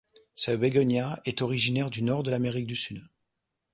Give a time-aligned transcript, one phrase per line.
[0.33, 3.07] Ce bégonia est originaire du nord de l'Amérique du Sud.